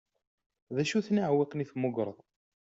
[0.75, 2.17] D acu-ten iɛewwiqen i d-temmugreḍ?